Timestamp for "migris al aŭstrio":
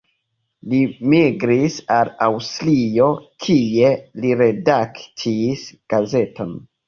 1.13-3.09